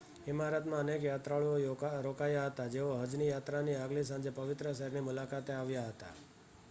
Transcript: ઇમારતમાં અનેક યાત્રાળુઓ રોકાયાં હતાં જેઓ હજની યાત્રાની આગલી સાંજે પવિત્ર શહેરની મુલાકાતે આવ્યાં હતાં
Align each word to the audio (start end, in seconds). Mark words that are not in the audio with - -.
ઇમારતમાં 0.27 0.79
અનેક 0.79 1.03
યાત્રાળુઓ 1.03 1.77
રોકાયાં 2.01 2.51
હતાં 2.51 2.71
જેઓ 2.71 2.89
હજની 2.97 3.29
યાત્રાની 3.29 3.75
આગલી 3.75 4.03
સાંજે 4.03 4.31
પવિત્ર 4.31 4.73
શહેરની 4.73 5.01
મુલાકાતે 5.01 5.53
આવ્યાં 5.53 5.89
હતાં 5.89 6.19